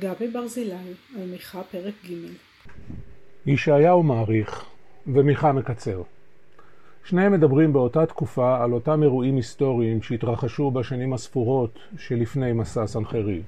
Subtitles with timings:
[0.00, 0.74] גבי ברזילי,
[1.16, 2.14] על מיכה פרק ג'
[3.46, 4.64] ישעיהו מעריך
[5.06, 6.02] ומיכה מקצר.
[7.04, 13.42] שניהם מדברים באותה תקופה על אותם אירועים היסטוריים שהתרחשו בשנים הספורות שלפני מסע סנחריב.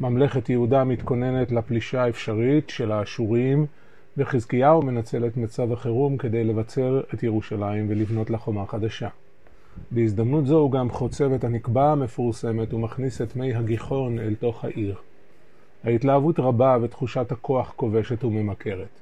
[0.00, 3.66] ממלכת יהודה מתכוננת לפלישה האפשרית של האשורים,
[4.16, 9.08] וחזקיהו מנצל את מצב החירום כדי לבצר את ירושלים ולבנות לה חומה חדשה.
[9.90, 14.94] בהזדמנות זו הוא גם חוצב את הנקבה המפורסמת ומכניס את מי הגיחון אל תוך העיר.
[15.84, 19.00] ההתלהבות רבה ותחושת הכוח כובשת וממכרת.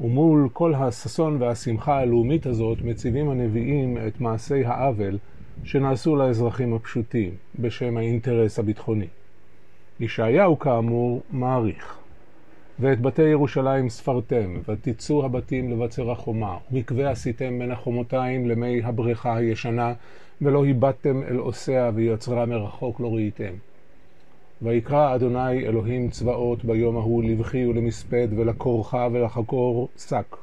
[0.00, 5.18] ומול כל הששון והשמחה הלאומית הזאת מציבים הנביאים את מעשי העוול
[5.64, 9.06] שנעשו לאזרחים הפשוטים בשם האינטרס הביטחוני.
[10.00, 11.98] ישעיהו כאמור מעריך
[12.78, 19.92] ואת בתי ירושלים ספרתם, ותצאו הבתים לבצר החומה, ומקווה עשיתם בין החומותיים למי הבריכה הישנה,
[20.42, 23.52] ולא הבטתם אל עושיה ויוצרה מרחוק לא ראיתם.
[24.62, 30.36] ויקרא אדוני אלוהים צבאות ביום ההוא לבכי ולמספד ולקורך ולחקור שק.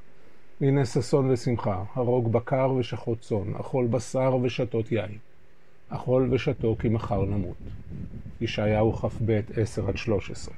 [0.62, 5.18] הנה ששון ושמחה, הרוג בקר ושחוט צאן, אכול בשר ושתות יין.
[5.90, 7.58] אכול ושתו כי מחר נמות.
[8.42, 10.54] ישעיהו כ"ב 10 13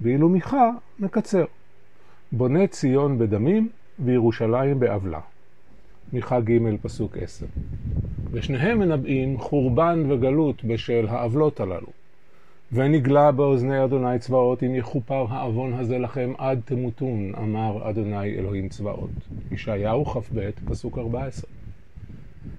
[0.00, 1.44] ואילו מיכה מקצר.
[2.32, 5.20] בונה ציון בדמים וירושלים בעוולה.
[6.12, 7.46] מיכה ג' פסוק 10.
[8.30, 11.99] ושניהם מנבאים חורבן וגלות בשל העוולות הללו.
[12.72, 19.10] ונגלה באוזני אדוני צבאות אם יכופר העוון הזה לכם עד תמותון, אמר אדוני אלוהים צבאות.
[19.50, 21.50] ישעיהו כ"ב פסוק 14.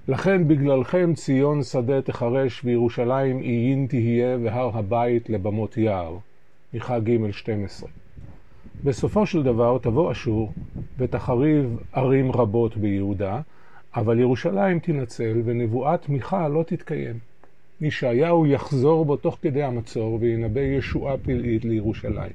[0.08, 6.18] לכן בגללכם ציון שדה תחרש וירושלים איין תהיה והר הבית לבמות יער.
[6.74, 7.90] מיכה ג' 12.
[8.84, 10.54] בסופו של דבר תבוא אשור
[10.98, 13.42] ותחריב ערים רבות ביהודה,
[13.96, 17.31] אבל ירושלים תנצל ונבואת מיכה לא תתקיים.
[17.82, 22.32] ישעיהו יחזור בו תוך כדי המצור וינבא ישועה פלאית לירושלים.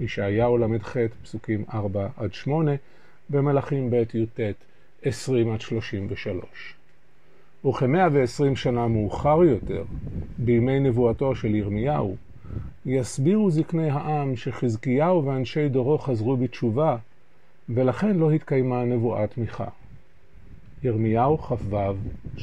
[0.00, 2.72] ישעיהו ל"ח פסוקים 4 עד 8
[3.30, 4.40] במלאכים ב' י"ט
[5.02, 6.74] 20 עד 33.
[7.64, 9.84] וכמאה ועשרים שנה מאוחר יותר,
[10.38, 12.16] בימי נבואתו של ירמיהו,
[12.86, 16.96] יסבירו זקני העם שחזקיהו ואנשי דורו חזרו בתשובה,
[17.68, 19.68] ולכן לא התקיימה נבואת מיכה.
[20.82, 21.76] ירמיהו כ"ו,
[22.36, 22.40] 17-19